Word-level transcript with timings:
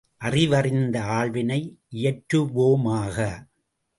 அறிவறிந்த 0.21 0.95
ஆழ்வினை 1.09 1.59
இயற்றுவோமாக! 1.93 3.17